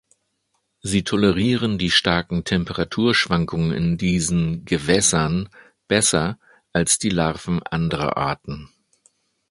Sie 0.81 1.03
tolerieren 1.03 1.77
die 1.77 1.91
starken 1.91 2.43
Temperaturschwankungen 2.43 3.71
in 3.71 3.97
diesen 3.99 4.65
„Gewässern“ 4.65 5.47
besser 5.87 6.39
als 6.73 6.97
die 6.97 7.09
Larven 7.09 7.61
anderer 7.61 8.17
Arten. 8.17 8.71